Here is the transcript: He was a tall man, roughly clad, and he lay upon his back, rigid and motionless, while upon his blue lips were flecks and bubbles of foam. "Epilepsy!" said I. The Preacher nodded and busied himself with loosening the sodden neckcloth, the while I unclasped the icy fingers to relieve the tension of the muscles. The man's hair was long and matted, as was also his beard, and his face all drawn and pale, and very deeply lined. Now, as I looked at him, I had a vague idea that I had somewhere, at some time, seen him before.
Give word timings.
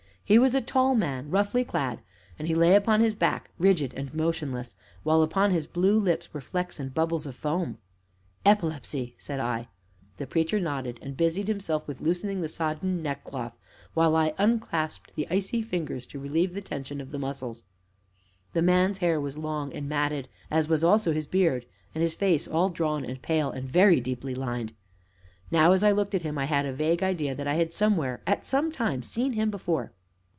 He 0.23 0.39
was 0.39 0.55
a 0.55 0.61
tall 0.61 0.95
man, 0.95 1.29
roughly 1.29 1.65
clad, 1.65 1.99
and 2.39 2.47
he 2.47 2.55
lay 2.55 2.73
upon 2.75 3.01
his 3.01 3.15
back, 3.15 3.51
rigid 3.59 3.93
and 3.95 4.13
motionless, 4.13 4.77
while 5.03 5.23
upon 5.23 5.51
his 5.51 5.67
blue 5.67 5.99
lips 5.99 6.33
were 6.33 6.39
flecks 6.39 6.79
and 6.79 6.93
bubbles 6.93 7.25
of 7.25 7.35
foam. 7.35 7.79
"Epilepsy!" 8.45 9.13
said 9.17 9.41
I. 9.41 9.67
The 10.15 10.25
Preacher 10.25 10.57
nodded 10.57 10.99
and 11.01 11.17
busied 11.17 11.49
himself 11.49 11.85
with 11.85 11.99
loosening 11.99 12.39
the 12.39 12.47
sodden 12.47 13.03
neckcloth, 13.03 13.57
the 13.59 13.59
while 13.93 14.15
I 14.15 14.33
unclasped 14.37 15.15
the 15.15 15.27
icy 15.29 15.61
fingers 15.61 16.07
to 16.07 16.19
relieve 16.19 16.53
the 16.53 16.61
tension 16.61 17.01
of 17.01 17.11
the 17.11 17.19
muscles. 17.19 17.65
The 18.53 18.61
man's 18.61 18.99
hair 18.99 19.19
was 19.19 19.37
long 19.37 19.73
and 19.73 19.89
matted, 19.89 20.29
as 20.49 20.69
was 20.69 20.81
also 20.81 21.11
his 21.11 21.27
beard, 21.27 21.65
and 21.93 22.01
his 22.01 22.15
face 22.15 22.47
all 22.47 22.69
drawn 22.69 23.03
and 23.03 23.21
pale, 23.21 23.51
and 23.51 23.67
very 23.69 23.99
deeply 23.99 24.33
lined. 24.33 24.71
Now, 25.51 25.73
as 25.73 25.83
I 25.83 25.91
looked 25.91 26.15
at 26.15 26.21
him, 26.21 26.37
I 26.37 26.45
had 26.45 26.65
a 26.65 26.71
vague 26.71 27.03
idea 27.03 27.35
that 27.35 27.49
I 27.49 27.55
had 27.55 27.73
somewhere, 27.73 28.21
at 28.25 28.45
some 28.45 28.71
time, 28.71 29.03
seen 29.03 29.33
him 29.33 29.51
before. 29.51 29.91